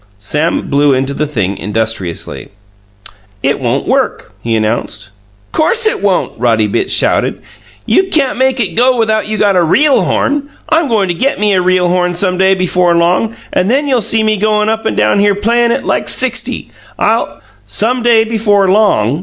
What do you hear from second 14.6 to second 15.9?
up and down here playin' it